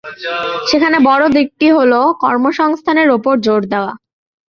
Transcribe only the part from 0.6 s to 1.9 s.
সেখানে বড় দিকটি